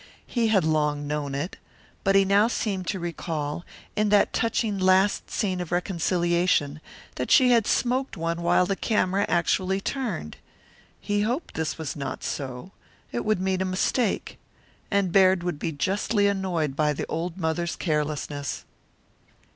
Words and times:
He 0.25 0.47
had 0.47 0.63
long 0.63 1.05
known 1.05 1.35
it. 1.35 1.57
But 2.03 2.15
he 2.15 2.25
now 2.25 2.47
seemed 2.47 2.87
to 2.87 2.97
recall, 2.99 3.63
in 3.95 4.09
that 4.09 4.33
touching 4.33 4.79
last 4.79 5.29
scene 5.29 5.61
of 5.61 5.71
reconciliation, 5.71 6.81
that 7.17 7.29
she 7.29 7.51
had 7.51 7.67
smoked 7.67 8.17
one 8.17 8.41
while 8.41 8.65
the 8.65 8.75
camera 8.75 9.27
actually 9.29 9.79
turned. 9.79 10.37
He 10.99 11.21
hoped 11.21 11.53
this 11.53 11.77
was 11.77 11.95
not 11.95 12.23
so. 12.23 12.71
It 13.11 13.23
would 13.23 13.39
mean 13.39 13.61
a 13.61 13.65
mistake. 13.65 14.39
And 14.89 15.11
Baird 15.11 15.43
would 15.43 15.59
be 15.59 15.71
justly 15.71 16.25
annoyed 16.25 16.75
by 16.75 16.93
the 16.93 17.05
old 17.05 17.37
mother's 17.37 17.75
carelessness. 17.75 18.65